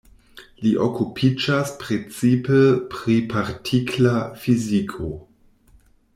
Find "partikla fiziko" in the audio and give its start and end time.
3.35-5.13